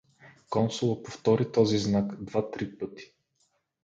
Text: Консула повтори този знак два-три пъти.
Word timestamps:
Консула 0.49 1.03
повтори 1.03 1.51
този 1.51 1.77
знак 1.77 2.23
два-три 2.23 2.77
пъти. 2.77 3.13